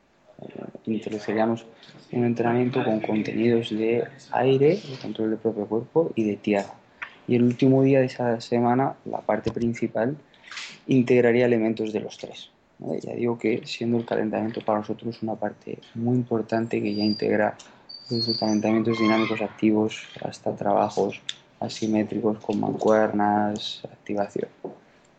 Eh, 0.41 0.63
introduciríamos 0.85 1.65
un 2.11 2.25
entrenamiento 2.25 2.83
con 2.83 2.99
contenidos 2.99 3.69
de 3.69 4.05
aire, 4.31 4.75
de 4.75 4.97
control 5.01 5.31
del 5.31 5.39
propio 5.39 5.65
cuerpo 5.65 6.11
y 6.15 6.23
de 6.23 6.37
tierra. 6.37 6.73
Y 7.27 7.35
el 7.35 7.43
último 7.43 7.83
día 7.83 7.99
de 7.99 8.05
esa 8.05 8.39
semana, 8.39 8.95
la 9.05 9.19
parte 9.21 9.51
principal, 9.51 10.17
integraría 10.87 11.45
elementos 11.45 11.91
de 11.91 11.99
los 11.99 12.17
tres. 12.17 12.51
¿vale? 12.79 12.99
Ya 13.01 13.13
digo 13.13 13.37
que 13.37 13.65
siendo 13.65 13.97
el 13.97 14.05
calentamiento 14.05 14.61
para 14.61 14.79
nosotros 14.79 15.21
una 15.21 15.35
parte 15.35 15.79
muy 15.95 16.15
importante 16.15 16.81
que 16.81 16.95
ya 16.95 17.03
integra 17.03 17.57
desde 18.09 18.37
calentamientos 18.37 18.99
dinámicos 18.99 19.41
activos 19.41 20.07
hasta 20.21 20.55
trabajos 20.55 21.21
asimétricos 21.59 22.37
con 22.39 22.59
mancuernas, 22.59 23.81
activación 23.91 24.49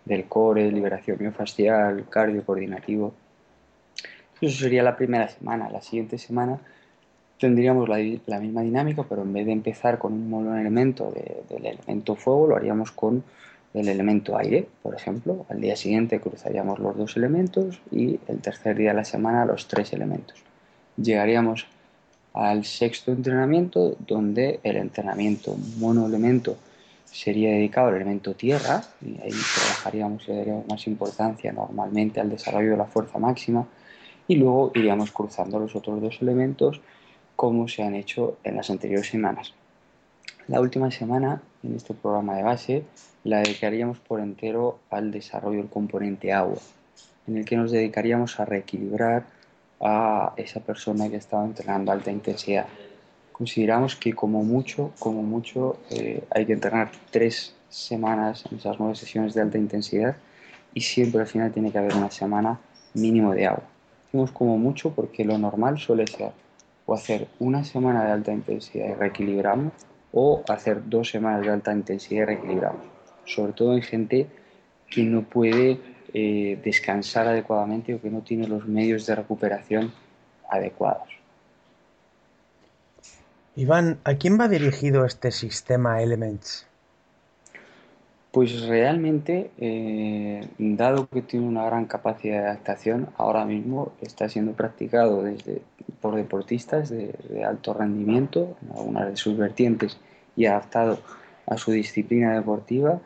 del 0.04 0.24
core, 0.24 0.72
liberación 0.72 1.18
miofascial, 1.20 2.06
cardio 2.08 2.44
coordinativo. 2.44 3.12
Eso 4.40 4.60
sería 4.60 4.82
la 4.82 4.96
primera 4.96 5.28
semana. 5.28 5.68
La 5.70 5.80
siguiente 5.80 6.18
semana 6.18 6.58
tendríamos 7.38 7.88
la, 7.88 7.96
misma 8.40 8.62
dinámica, 8.62 9.04
pero 9.08 9.22
en 9.22 9.32
vez 9.32 9.46
de 9.46 9.52
empezar 9.52 9.98
con 9.98 10.12
un 10.12 10.28
monoelemento 10.28 11.10
de, 11.10 11.42
del 11.48 11.66
elemento 11.66 12.16
fuego, 12.16 12.46
lo 12.48 12.56
haríamos 12.56 12.90
con 12.92 13.22
el 13.74 13.88
elemento 13.88 14.36
aire, 14.36 14.66
por 14.82 14.94
ejemplo. 14.94 15.46
Al 15.48 15.60
día 15.60 15.76
siguiente 15.76 16.20
cruzaríamos 16.20 16.78
los 16.78 16.96
dos 16.96 17.16
elementos 17.16 17.80
y 17.90 18.18
el 18.28 18.40
tercer 18.40 18.76
día 18.76 18.90
de 18.90 18.96
la 18.96 19.04
semana 19.04 19.44
los 19.44 19.68
tres 19.68 19.92
elementos. 19.92 20.42
Llegaríamos 20.96 21.66
al 22.34 22.64
sexto 22.64 23.12
entrenamiento, 23.12 23.96
donde 24.06 24.60
el 24.62 24.76
entrenamiento 24.76 25.56
monoelemento 25.78 26.56
sería 27.04 27.50
dedicado 27.50 27.88
al 27.88 27.96
elemento 27.96 28.34
tierra, 28.34 28.82
y 29.00 29.20
ahí 29.20 29.30
trabajaríamos 29.30 30.28
y 30.28 30.32
daríamos 30.32 30.66
más 30.68 30.86
importancia 30.86 31.52
normalmente 31.52 32.20
al 32.20 32.30
desarrollo 32.30 32.72
de 32.72 32.76
la 32.76 32.84
fuerza 32.84 33.18
máxima, 33.18 33.66
y 34.28 34.36
luego 34.36 34.70
iríamos 34.74 35.10
cruzando 35.10 35.58
los 35.58 35.74
otros 35.74 36.00
dos 36.00 36.18
elementos 36.20 36.80
como 37.34 37.66
se 37.66 37.82
han 37.82 37.94
hecho 37.94 38.36
en 38.44 38.56
las 38.56 38.68
anteriores 38.70 39.08
semanas. 39.08 39.54
La 40.48 40.60
última 40.60 40.90
semana, 40.90 41.42
en 41.62 41.74
este 41.74 41.94
programa 41.94 42.36
de 42.36 42.42
base, 42.42 42.84
la 43.24 43.38
dedicaríamos 43.38 43.98
por 43.98 44.20
entero 44.20 44.78
al 44.90 45.10
desarrollo 45.10 45.58
del 45.58 45.68
componente 45.68 46.32
agua, 46.32 46.58
en 47.26 47.36
el 47.38 47.44
que 47.44 47.56
nos 47.56 47.70
dedicaríamos 47.70 48.38
a 48.38 48.44
reequilibrar 48.44 49.26
a 49.80 50.32
esa 50.36 50.60
persona 50.60 51.08
que 51.08 51.16
estaba 51.16 51.44
entrenando 51.44 51.92
alta 51.92 52.10
intensidad. 52.10 52.66
Consideramos 53.32 53.94
que 53.94 54.14
como 54.14 54.42
mucho, 54.42 54.92
como 54.98 55.22
mucho, 55.22 55.78
eh, 55.90 56.24
hay 56.30 56.44
que 56.44 56.54
entrenar 56.54 56.90
tres 57.10 57.54
semanas 57.68 58.44
en 58.50 58.58
esas 58.58 58.78
nueve 58.80 58.94
sesiones 58.94 59.34
de 59.34 59.42
alta 59.42 59.58
intensidad 59.58 60.16
y 60.74 60.80
siempre 60.80 61.20
al 61.20 61.26
final 61.26 61.52
tiene 61.52 61.70
que 61.70 61.78
haber 61.78 61.94
una 61.94 62.10
semana 62.10 62.58
mínimo 62.94 63.32
de 63.32 63.46
agua. 63.46 63.77
Como 64.10 64.58
mucho 64.58 64.90
porque 64.94 65.24
lo 65.24 65.36
normal 65.38 65.78
suele 65.78 66.06
ser 66.06 66.32
o 66.86 66.94
hacer 66.94 67.28
una 67.38 67.64
semana 67.64 68.04
de 68.04 68.12
alta 68.12 68.32
intensidad 68.32 68.88
y 68.88 68.94
reequilibramos 68.94 69.72
o 70.12 70.42
hacer 70.48 70.88
dos 70.88 71.10
semanas 71.10 71.42
de 71.42 71.50
alta 71.50 71.72
intensidad 71.72 72.22
y 72.22 72.24
reequilibramos. 72.24 72.82
Sobre 73.26 73.52
todo 73.52 73.74
en 73.74 73.82
gente 73.82 74.26
que 74.88 75.02
no 75.02 75.22
puede 75.22 75.78
eh, 76.14 76.58
descansar 76.64 77.28
adecuadamente 77.28 77.94
o 77.94 78.00
que 78.00 78.08
no 78.08 78.22
tiene 78.22 78.48
los 78.48 78.66
medios 78.66 79.04
de 79.04 79.14
recuperación 79.16 79.92
adecuados. 80.48 81.08
Iván, 83.54 83.98
¿a 84.04 84.14
quién 84.14 84.38
va 84.40 84.46
dirigido 84.46 85.04
este 85.04 85.32
sistema 85.32 86.00
Elements? 86.00 86.67
Pues 88.38 88.62
realmente, 88.62 89.50
eh, 89.58 90.46
dado 90.58 91.08
que 91.08 91.22
tiene 91.22 91.44
una 91.44 91.64
gran 91.66 91.86
capacidad 91.86 92.40
de 92.40 92.46
adaptación, 92.46 93.08
ahora 93.16 93.44
mismo 93.44 93.90
está 94.00 94.28
siendo 94.28 94.52
practicado 94.52 95.24
desde, 95.24 95.60
por 96.00 96.14
deportistas 96.14 96.88
de, 96.88 97.16
alto 97.44 97.74
rendimiento 97.74 98.56
en 98.62 98.76
algunas 98.76 99.08
de 99.08 99.16
sus 99.16 99.36
vertientes 99.36 99.98
y 100.36 100.46
adaptado 100.46 101.00
a 101.46 101.56
su 101.56 101.72
disciplina 101.72 102.32
deportiva 102.32 103.00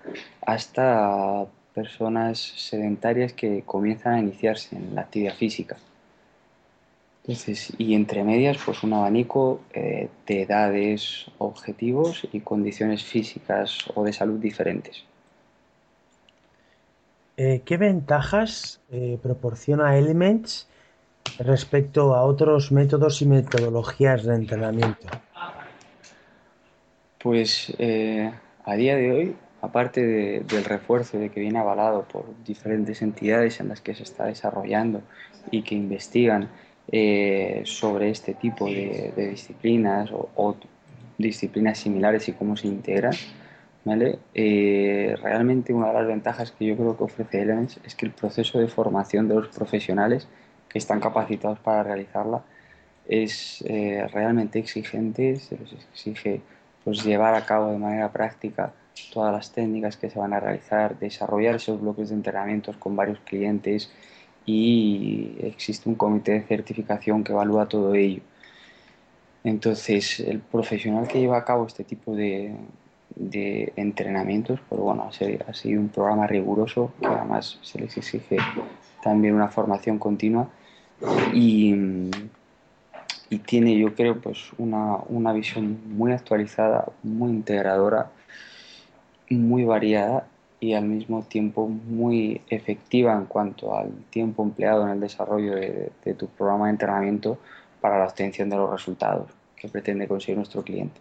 hasta 0.44 1.46
personas 1.74 2.38
sedentarias 2.38 3.32
que 3.32 3.62
comienzan 3.64 4.12
a 4.12 4.20
iniciarse 4.20 4.76
en 4.76 4.94
la 4.94 5.00
actividad 5.00 5.34
física. 5.34 5.78
Entonces, 7.22 7.72
y 7.78 7.94
entre 7.94 8.22
medias, 8.22 8.58
pues 8.62 8.82
un 8.82 8.92
abanico 8.92 9.62
eh, 9.72 10.10
de 10.26 10.42
edades, 10.42 11.24
objetivos 11.38 12.28
y 12.34 12.40
condiciones 12.40 13.02
físicas 13.02 13.78
o 13.94 14.04
de 14.04 14.12
salud 14.12 14.38
diferentes. 14.38 15.06
Eh, 17.36 17.62
¿Qué 17.64 17.76
ventajas 17.76 18.80
eh, 18.90 19.18
proporciona 19.22 19.96
Elements 19.96 20.68
respecto 21.38 22.14
a 22.14 22.24
otros 22.24 22.72
métodos 22.72 23.22
y 23.22 23.26
metodologías 23.26 24.24
de 24.24 24.34
entrenamiento? 24.34 25.08
Pues 27.18 27.72
eh, 27.78 28.30
a 28.64 28.74
día 28.74 28.96
de 28.96 29.12
hoy, 29.12 29.36
aparte 29.62 30.04
de, 30.04 30.40
del 30.40 30.64
refuerzo 30.64 31.18
de 31.18 31.30
que 31.30 31.40
viene 31.40 31.58
avalado 31.58 32.02
por 32.02 32.26
diferentes 32.44 33.00
entidades 33.00 33.60
en 33.60 33.68
las 33.68 33.80
que 33.80 33.94
se 33.94 34.02
está 34.02 34.26
desarrollando 34.26 35.00
y 35.50 35.62
que 35.62 35.74
investigan 35.74 36.48
sobre 37.64 38.10
este 38.10 38.34
tipo 38.34 38.66
de, 38.66 39.12
de 39.16 39.28
disciplinas 39.28 40.10
o, 40.10 40.28
o, 40.34 40.56
disciplinas 41.16 41.78
similares 41.78 42.28
y 42.28 42.32
cómo 42.32 42.56
se 42.56 42.66
integran, 42.66 43.14
¿vale? 43.84 44.18
Eh, 44.34 45.16
realmente 45.22 45.72
una 45.72 45.88
de 45.88 45.94
las 45.94 46.06
ventajas 46.06 46.52
que 46.52 46.66
yo 46.66 46.76
creo 46.76 46.96
que 46.96 47.04
ofrece 47.04 47.42
Elements 47.42 47.80
es 47.84 47.94
que 47.94 48.06
el 48.06 48.12
proceso 48.12 48.58
de 48.58 48.68
formación 48.68 49.28
de 49.28 49.34
los 49.34 49.48
profesionales 49.48 50.28
que 50.68 50.78
están 50.78 51.00
capacitados 51.00 51.58
para 51.58 51.82
realizarla 51.82 52.42
es 53.06 53.62
eh, 53.66 54.06
realmente 54.12 54.58
exigente, 54.58 55.36
se 55.36 55.58
les 55.58 55.72
exige 55.72 56.40
pues, 56.84 57.04
llevar 57.04 57.34
a 57.34 57.44
cabo 57.44 57.70
de 57.70 57.78
manera 57.78 58.12
práctica 58.12 58.72
todas 59.12 59.32
las 59.32 59.52
técnicas 59.52 59.96
que 59.96 60.10
se 60.10 60.18
van 60.18 60.32
a 60.32 60.40
realizar, 60.40 60.98
desarrollar 60.98 61.56
esos 61.56 61.80
bloques 61.80 62.10
de 62.10 62.16
entrenamientos 62.16 62.76
con 62.76 62.94
varios 62.96 63.18
clientes 63.20 63.90
y 64.46 65.36
existe 65.40 65.88
un 65.88 65.94
comité 65.94 66.32
de 66.32 66.42
certificación 66.42 67.24
que 67.24 67.32
evalúa 67.32 67.68
todo 67.68 67.94
ello. 67.94 68.22
Entonces, 69.44 70.20
el 70.20 70.40
profesional 70.40 71.08
que 71.08 71.20
lleva 71.20 71.38
a 71.38 71.44
cabo 71.44 71.66
este 71.66 71.84
tipo 71.84 72.14
de, 72.14 72.54
de 73.16 73.72
entrenamientos, 73.76 74.60
pues 74.68 74.80
bueno, 74.80 75.08
ha 75.08 75.52
sido 75.52 75.80
un 75.80 75.88
programa 75.88 76.26
riguroso 76.26 76.92
que 77.00 77.06
además 77.06 77.58
se 77.62 77.80
les 77.80 77.96
exige 77.96 78.38
también 79.02 79.34
una 79.34 79.48
formación 79.48 79.98
continua 79.98 80.48
y, 81.32 81.74
tiene, 83.46 83.78
yo 83.78 83.94
creo, 83.94 84.20
pues 84.20 84.50
una, 84.58 84.98
una 85.08 85.32
visión 85.32 85.78
muy 85.96 86.12
actualizada, 86.12 86.86
muy 87.02 87.30
integradora, 87.30 88.10
muy 89.30 89.64
variada 89.64 90.26
y 90.60 90.74
al 90.74 90.84
mismo 90.84 91.22
tiempo 91.24 91.66
muy 91.66 92.40
efectiva 92.48 93.14
en 93.14 93.24
cuanto 93.24 93.76
al 93.76 93.90
tiempo 94.10 94.44
empleado 94.44 94.84
en 94.84 94.90
el 94.90 95.00
desarrollo 95.00 95.56
de, 95.56 96.14
tu 96.14 96.28
programa 96.28 96.66
de 96.66 96.72
entrenamiento 96.72 97.38
para 97.80 97.98
la 97.98 98.04
obtención 98.04 98.48
de 98.48 98.56
los 98.56 98.70
resultados 98.70 99.28
que 99.56 99.68
pretende 99.68 100.06
conseguir 100.06 100.36
nuestro 100.36 100.62
cliente. 100.62 101.00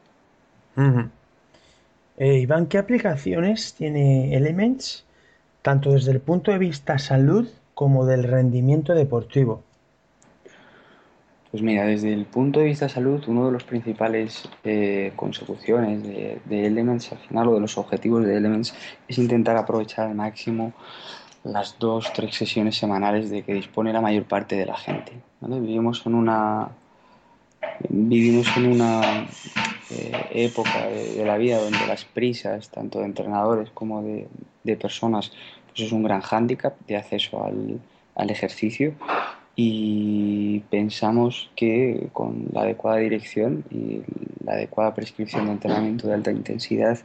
Eh, 2.17 2.39
Iván, 2.39 2.67
¿qué 2.67 2.77
aplicaciones 2.77 3.73
tiene 3.73 4.35
Elements 4.35 5.05
tanto 5.61 5.93
desde 5.93 6.11
el 6.11 6.19
punto 6.19 6.51
de 6.51 6.57
vista 6.57 6.97
salud 6.97 7.47
como 7.73 8.05
del 8.05 8.23
rendimiento 8.23 8.93
deportivo? 8.93 9.63
Pues 11.51 11.61
mira, 11.63 11.85
desde 11.85 12.13
el 12.13 12.25
punto 12.25 12.61
de 12.61 12.67
vista 12.67 12.87
salud, 12.87 13.21
uno 13.27 13.47
de 13.47 13.51
los 13.51 13.65
principales 13.65 14.47
eh, 14.63 15.11
consecuciones 15.17 16.01
de, 16.03 16.65
Elements, 16.65 17.11
al 17.11 17.17
final, 17.17 17.49
o 17.49 17.55
de 17.55 17.59
los 17.59 17.77
objetivos 17.77 18.25
de 18.25 18.37
Elements, 18.37 18.73
es 19.07 19.17
intentar 19.17 19.57
aprovechar 19.57 20.07
al 20.07 20.15
máximo 20.15 20.71
las 21.43 21.77
dos, 21.77 22.13
tres 22.13 22.35
sesiones 22.35 22.77
semanales 22.77 23.29
de 23.29 23.43
que 23.43 23.53
dispone 23.53 23.91
la 23.91 23.99
mayor 23.99 24.23
parte 24.23 24.55
de 24.55 24.65
la 24.65 24.77
gente. 24.77 25.11
Vivimos 25.41 26.05
en 26.05 26.15
una, 26.15 26.69
vivimos 27.89 28.47
en 28.55 28.71
una 28.71 29.27
eh, 29.91 30.45
época 30.45 30.87
de, 30.87 31.25
la 31.25 31.37
vida 31.37 31.61
donde 31.61 31.85
las 31.87 32.05
prisas, 32.05 32.69
tanto 32.69 32.99
de 32.99 33.05
entrenadores 33.05 33.69
como 33.71 34.01
de, 34.01 34.27
personas, 34.77 35.31
pues 35.67 35.87
es 35.87 35.91
un 35.91 36.03
gran 36.03 36.21
hándicap 36.21 36.79
de 36.87 36.97
acceso 36.97 37.43
al, 37.43 37.79
al 38.15 38.29
ejercicio. 38.29 38.93
Y 39.55 40.59
pensamos 40.69 41.51
que 41.55 42.09
con 42.13 42.47
la 42.53 42.61
adecuada 42.61 42.97
dirección 42.97 43.65
y 43.69 44.01
la 44.45 44.53
adecuada 44.53 44.95
prescripción 44.95 45.45
de 45.45 45.51
entrenamiento 45.51 46.07
de 46.07 46.13
alta 46.13 46.31
intensidad 46.31 46.97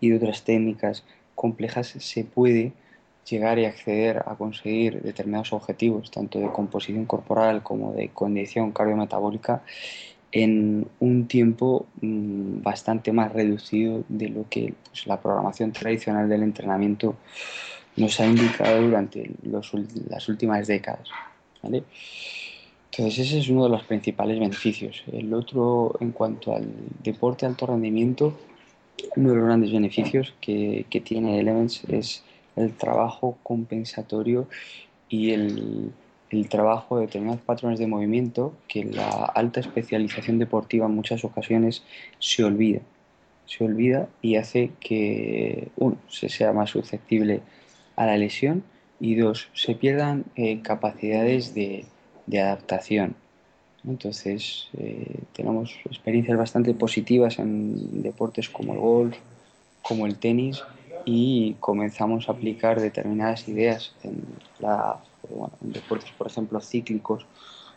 y 0.00 0.08
de 0.08 0.16
otras 0.16 0.42
técnicas 0.42 1.04
complejas 1.34 1.88
se 1.88 2.24
puede 2.24 2.72
llegar 3.28 3.58
y 3.58 3.66
acceder 3.66 4.22
a 4.26 4.34
conseguir 4.36 5.02
determinados 5.02 5.52
objetivos, 5.52 6.10
tanto 6.10 6.40
de 6.40 6.50
composición 6.50 7.04
corporal 7.06 7.62
como 7.62 7.92
de 7.92 8.08
condición 8.08 8.72
cardiometabólica, 8.72 9.62
en 10.32 10.88
un 10.98 11.28
tiempo 11.28 11.86
mm, 12.00 12.62
bastante 12.62 13.12
más 13.12 13.32
reducido 13.32 14.02
de 14.08 14.30
lo 14.30 14.48
que 14.48 14.74
pues, 14.88 15.06
la 15.06 15.20
programación 15.20 15.72
tradicional 15.72 16.28
del 16.28 16.42
entrenamiento 16.42 17.16
nos 17.96 18.18
ha 18.20 18.26
indicado 18.26 18.82
durante 18.82 19.30
las 19.44 20.28
últimas 20.28 20.66
décadas. 20.66 21.08
Entonces 21.62 23.18
ese 23.18 23.38
es 23.38 23.48
uno 23.48 23.64
de 23.64 23.70
los 23.70 23.84
principales 23.84 24.38
beneficios. 24.38 25.04
El 25.12 25.32
otro, 25.34 25.96
en 26.00 26.12
cuanto 26.12 26.54
al 26.54 26.66
deporte 27.02 27.46
alto 27.46 27.66
rendimiento, 27.66 28.36
uno 29.16 29.30
de 29.30 29.36
los 29.36 29.44
grandes 29.44 29.72
beneficios 29.72 30.34
que, 30.40 30.86
que 30.88 31.00
tiene 31.00 31.38
Elements 31.38 31.84
es 31.84 32.24
el 32.56 32.72
trabajo 32.72 33.38
compensatorio 33.42 34.48
y 35.08 35.30
el, 35.30 35.92
el 36.32 36.48
trabajo 36.48 36.96
de 36.96 37.06
determinados 37.06 37.42
patrones 37.42 37.78
de 37.78 37.86
movimiento 37.86 38.54
que 38.66 38.84
la 38.84 39.24
alta 39.34 39.60
especialización 39.60 40.38
deportiva 40.38 40.86
en 40.86 40.94
muchas 40.94 41.24
ocasiones 41.24 41.82
se 42.18 42.42
olvida. 42.42 42.80
Se 43.46 43.64
olvida 43.64 44.08
y 44.22 44.36
hace 44.36 44.70
que, 44.80 45.68
uno, 45.76 45.96
se 46.08 46.28
sea 46.28 46.52
más 46.52 46.70
susceptible 46.70 47.42
a 47.96 48.06
la 48.06 48.16
lesión 48.16 48.64
y 48.98 49.16
dos, 49.16 49.48
se 49.52 49.74
pierdan 49.74 50.24
eh, 50.36 50.62
capacidades 50.62 51.54
de, 51.54 51.84
adaptación. 52.32 53.14
Entonces, 53.86 54.68
eh, 54.78 55.18
tenemos 55.34 55.74
experiencias 55.84 56.38
bastante 56.38 56.72
positivas 56.72 57.38
en 57.38 58.02
deportes 58.02 58.48
como 58.48 58.72
el 58.72 58.78
golf, 58.78 59.16
como 59.82 60.06
el 60.06 60.16
tenis, 60.16 60.62
y 61.04 61.56
comenzamos 61.60 62.28
a 62.28 62.32
aplicar 62.32 62.80
determinadas 62.80 63.48
ideas 63.48 63.92
en, 64.02 64.22
la, 64.60 65.00
en 65.62 65.72
deportes, 65.72 66.10
por 66.12 66.26
ejemplo, 66.26 66.60
cíclicos, 66.60 67.26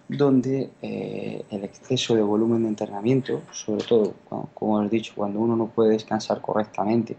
donde 0.07 0.69
eh, 0.81 1.43
el 1.49 1.63
exceso 1.63 2.15
de 2.15 2.21
volumen 2.21 2.63
de 2.63 2.69
entrenamiento, 2.69 3.41
sobre 3.51 3.83
todo, 3.83 4.13
como 4.53 4.75
os 4.75 4.85
he 4.85 4.89
dicho, 4.89 5.13
cuando 5.15 5.39
uno 5.39 5.55
no 5.55 5.67
puede 5.67 5.91
descansar 5.91 6.41
correctamente, 6.41 7.15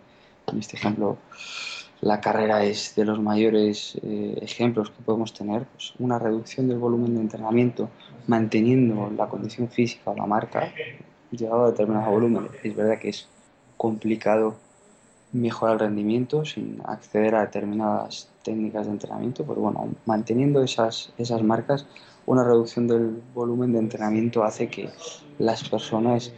en 0.47 0.59
este 0.59 0.77
ejemplo, 0.77 1.19
la 2.01 2.21
carrera 2.21 2.63
es 2.63 2.95
de 2.95 3.05
los 3.05 3.19
mayores 3.19 3.99
eh, 4.03 4.39
ejemplos 4.43 4.91
que 4.91 5.03
podemos 5.03 5.33
tener, 5.33 5.65
pues 5.65 5.95
una 5.99 6.19
reducción 6.19 6.69
del 6.69 6.79
volumen 6.79 7.15
de 7.15 7.23
entrenamiento 7.23 7.89
manteniendo 8.27 9.11
la 9.17 9.29
condición 9.29 9.69
física 9.69 10.11
o 10.11 10.15
la 10.15 10.27
marca, 10.27 10.73
llegado 11.31 11.65
a 11.65 11.71
determinado 11.71 12.11
volumen. 12.11 12.49
Es 12.63 12.77
verdad 12.77 12.99
que 12.99 13.09
es 13.09 13.29
complicado 13.77 14.57
mejorar 15.33 15.75
el 15.75 15.81
rendimiento 15.81 16.45
sin 16.45 16.81
acceder 16.85 17.35
a 17.35 17.41
determinadas 17.43 18.29
técnicas 18.47 18.87
de 18.87 18.93
entrenamiento, 18.93 19.45
pero 19.45 19.61
bueno, 19.61 19.89
manteniendo 20.07 20.63
esas, 20.63 21.13
esas 21.19 21.43
marcas, 21.43 21.87
una 22.25 22.45
reducción 22.45 22.87
del 22.87 23.21
volumen 23.35 23.73
de 23.73 23.81
entrenamiento 23.81 24.45
hace 24.45 24.69
que 24.69 24.89
las 25.39 25.69
personas 25.69 26.33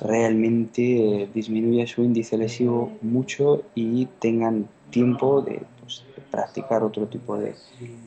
realmente 0.00 0.82
eh, 1.22 1.28
disminuya 1.32 1.86
su 1.86 2.02
índice 2.02 2.36
lesivo 2.36 2.92
mucho 3.00 3.62
y 3.74 4.06
tengan 4.18 4.68
tiempo 4.90 5.40
de, 5.40 5.62
pues, 5.80 6.04
practicar 6.30 6.82
otro 6.82 7.06
tipo 7.06 7.38
de, 7.38 7.54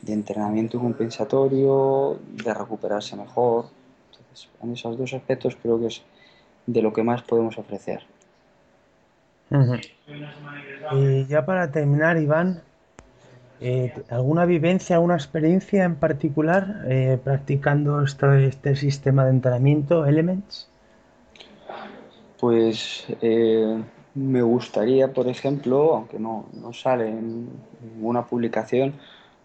de, 0.02 0.13
entrenamiento 0.13 0.80
compensatorio, 0.80 2.19
de 2.43 2.54
recuperarse 2.54 3.15
mejor. 3.15 3.67
Entonces, 4.12 4.50
en 4.62 4.74
esos 4.74 4.98
dos 4.98 5.13
aspectos 5.13 5.58
creo 5.62 5.80
que 5.80 5.88
es 5.88 6.02
de 6.65 6.82
lo 6.82 6.91
que 6.91 7.04
más 7.04 7.21
podemos 7.21 7.58
ofrecer. 7.58 8.04
Y 10.91 11.26
ya 11.28 11.45
para 11.45 11.71
terminar, 11.71 12.17
Iván, 12.17 12.62
eh, 13.60 13.93
¿alguna 14.10 14.46
vivencia, 14.46 14.98
alguna 14.98 15.15
experiencia 15.15 15.84
en 15.84 15.96
particular 15.96 16.86
eh, 16.88 17.17
practicando 17.24 18.04
este, 18.04 18.76
sistema 18.76 19.26
de 19.26 19.32
entrenamiento, 19.32 20.06
Elements? 20.06 20.70
Pues 22.39 23.08
eh, 23.22 23.82
me 24.13 24.41
gustaría, 24.43 25.12
por 25.12 25.28
ejemplo, 25.28 25.96
aunque 25.96 26.20
no, 26.20 26.46
no 26.54 26.72
sale 26.72 27.10
en 27.10 27.50
ninguna 27.82 28.26
publicación, 28.28 28.93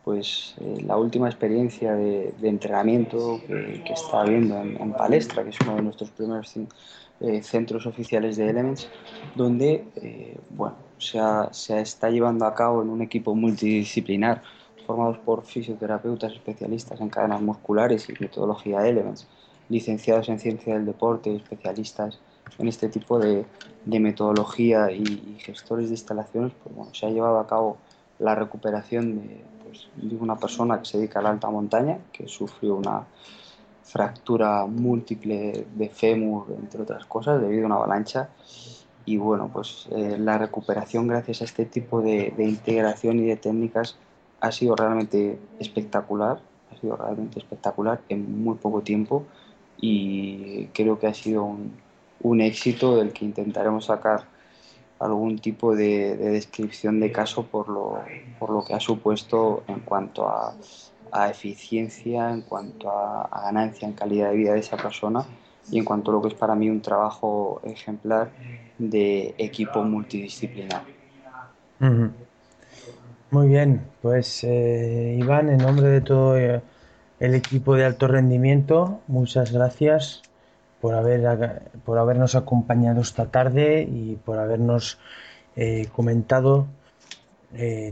pues 0.05 0.57
la 0.85 0.97
última 0.97 1.29
experiencia 1.29 1.95
de, 1.95 2.35
entrenamiento 2.43 3.41
que, 3.47 3.83
que, 3.87 3.93
está 3.93 4.23
habiendo 4.23 4.61
en, 4.61 4.93
Palestra, 4.93 5.45
que 5.45 5.51
es 5.51 5.61
uno 5.61 5.77
de 5.77 5.83
nuestros 5.83 6.11
primeros 6.11 6.53
centros 7.43 7.87
oficiales 7.87 8.37
de 8.37 8.51
Elements, 8.51 8.89
donde 9.37 9.85
bueno, 10.51 10.75
se, 11.03 11.19
ha, 11.19 11.49
se, 11.53 11.81
está 11.81 12.11
llevando 12.11 12.47
a 12.47 12.55
cabo 12.55 12.83
en 12.83 12.89
un 12.89 13.03
equipo 13.03 13.35
multidisciplinar 13.35 14.43
formados 14.87 15.19
por 15.19 15.45
fisioterapeutas 15.45 16.33
especialistas 16.33 17.01
en 17.01 17.09
cadenas 17.09 17.41
musculares 17.41 18.09
y 18.09 18.15
metodología 18.21 18.87
Elements, 18.87 19.27
licenciados 19.69 20.29
en 20.29 20.39
ciencia 20.39 20.75
del 20.75 20.87
deporte, 20.87 21.35
especialistas 21.35 22.19
en 22.59 22.69
este 22.69 22.89
tipo 22.89 23.19
de, 23.19 23.45
de 23.85 24.01
metodología 24.01 24.91
y, 24.91 25.03
y, 25.03 25.39
gestores 25.41 25.87
de 25.87 25.95
instalaciones, 25.95 26.53
pues 26.63 26.75
bueno, 26.75 26.95
se 26.95 27.07
ha 27.07 27.11
llevado 27.11 27.39
a 27.39 27.47
cabo 27.47 27.79
la 28.19 28.35
recuperación 28.35 29.17
de, 29.17 29.45
pues, 29.65 29.89
de, 29.97 30.17
una 30.17 30.37
persona 30.37 30.79
que 30.79 30.85
se 30.85 30.99
dedica 30.99 31.21
a 31.21 31.23
la 31.23 31.31
alta 31.31 31.49
montaña, 31.49 31.99
que 32.13 32.29
sufrió 32.29 32.77
una 32.77 33.07
fractura 33.83 34.67
múltiple 34.67 35.67
de 35.75 35.89
fémur, 35.89 36.47
entre 36.59 36.83
otras 36.83 37.05
cosas, 37.07 37.41
debido 37.41 37.65
a 37.65 37.67
una 37.67 37.75
avalancha. 37.77 38.29
Y 39.05 39.17
bueno, 39.17 39.51
pues 39.53 39.89
eh, 39.91 40.17
la 40.19 40.39
recuperación 40.39 41.09
gracias 41.09 41.43
a 41.43 41.45
este 41.45 41.65
tipo 41.65 42.01
de, 42.01 42.33
integración 42.39 43.19
y 43.19 43.27
de 43.27 43.37
técnicas 43.37 43.97
ha 44.41 44.53
sido 44.53 44.77
realmente 44.77 45.39
espectacular, 45.59 46.41
ha 46.71 46.81
sido 46.81 46.97
realmente 46.97 47.39
espectacular 47.39 48.01
en 48.09 48.43
muy 48.45 48.57
poco 48.57 48.83
tiempo 48.83 49.25
y 49.81 50.67
creo 50.67 50.99
que 50.99 51.09
ha 51.09 51.15
sido 51.15 51.45
un, 52.21 52.41
éxito 52.41 52.97
del 52.97 53.13
que 53.13 53.25
intentaremos 53.25 53.87
sacar 53.87 54.25
algún 55.01 55.39
tipo 55.39 55.75
de, 55.75 56.17
de, 56.17 56.31
descripción 56.31 57.01
de 57.01 57.11
caso 57.11 57.47
por 57.47 57.69
lo, 57.69 58.01
por 58.39 58.51
lo 58.51 58.65
que 58.65 58.75
ha 58.75 58.81
supuesto 58.81 59.65
en 59.67 59.81
cuanto 59.81 60.29
a, 60.29 60.55
a 61.11 61.31
eficiencia, 61.31 62.31
en 62.31 62.43
cuanto 62.43 62.89
a, 62.89 63.23
a, 63.23 63.43
ganancia 63.43 63.89
en 63.89 63.95
calidad 63.95 64.31
de 64.31 64.37
vida 64.37 64.53
de 64.53 64.61
esa 64.61 64.77
persona 64.77 65.27
y 65.71 65.79
en 65.79 65.85
cuanto 65.85 66.11
a 66.11 66.15
lo 66.15 66.23
que 66.23 66.29
es 66.29 66.35
para 66.35 66.55
mí 66.55 66.69
un 66.69 66.81
trabajo 66.81 67.61
ejemplar 67.65 68.31
de 68.79 69.35
equipo 69.39 69.83
multidisciplinar. 69.83 70.83
Muy 73.31 73.49
bien, 73.49 73.81
pues 74.03 74.45
eh, 74.45 75.17
Iván, 75.19 75.49
en 75.49 75.59
nombre 75.59 75.89
de 75.89 76.01
todo 76.01 76.37
eh, 76.37 76.61
el 77.19 77.35
equipo 77.35 77.75
de 77.75 77.85
alto 77.85 78.07
rendimiento, 78.07 79.01
muchas 79.07 79.53
gracias 79.53 80.23
por, 80.81 80.95
haber, 80.95 81.63
por 81.85 81.99
habernos 81.99 82.35
acompañado 82.35 83.01
esta 83.01 83.27
tarde 83.27 83.89
y 83.91 84.17
por 84.17 84.39
habernos 84.39 84.99
eh, 85.57 85.89
comentado 85.95 86.67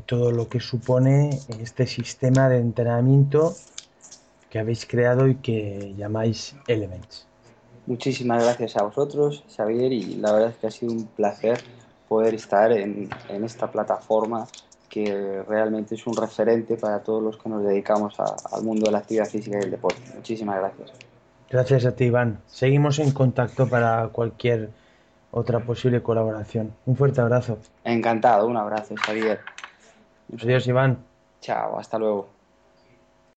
todo 0.06 0.32
lo 0.32 0.48
que 0.48 0.58
supone 0.58 1.38
este 1.60 1.86
sistema 1.86 2.48
de 2.48 2.56
entrenamiento 2.60 3.54
que 4.48 4.58
habéis 4.58 4.86
creado 4.86 5.28
y 5.28 5.34
que 5.34 5.94
llamáis 5.98 6.56
Elements. 6.66 7.29
Muchísimas 7.86 8.42
gracias 8.42 8.76
a 8.76 8.84
vosotros, 8.84 9.44
Xavier, 9.48 9.92
y 9.92 10.14
la 10.16 10.32
verdad 10.32 10.50
es 10.50 10.56
que 10.58 10.66
ha 10.66 10.70
sido 10.70 10.92
un 10.92 11.06
placer 11.08 11.58
poder 12.08 12.34
estar 12.34 12.72
en, 12.72 13.08
en 13.28 13.44
esta 13.44 13.70
plataforma 13.70 14.46
que 14.88 15.42
realmente 15.46 15.94
es 15.94 16.06
un 16.06 16.16
referente 16.16 16.76
para 16.76 17.02
todos 17.02 17.22
los 17.22 17.36
que 17.38 17.48
nos 17.48 17.62
dedicamos 17.62 18.18
a, 18.18 18.24
al 18.52 18.64
mundo 18.64 18.86
de 18.86 18.92
la 18.92 18.98
actividad 18.98 19.26
física 19.26 19.58
y 19.58 19.64
el 19.64 19.70
deporte. 19.70 20.02
Muchísimas 20.14 20.58
gracias. 20.58 20.92
Gracias 21.48 21.86
a 21.86 21.96
ti, 21.96 22.04
Iván. 22.04 22.38
Seguimos 22.46 22.98
en 22.98 23.12
contacto 23.12 23.68
para 23.68 24.08
cualquier 24.08 24.70
otra 25.30 25.60
posible 25.60 26.02
colaboración. 26.02 26.72
Un 26.86 26.96
fuerte 26.96 27.20
abrazo. 27.20 27.58
Encantado, 27.84 28.46
un 28.46 28.56
abrazo, 28.56 28.94
Javier. 28.96 29.40
Adiós, 30.42 30.66
Iván. 30.66 30.98
Chao, 31.40 31.78
hasta 31.78 31.98
luego. 31.98 32.39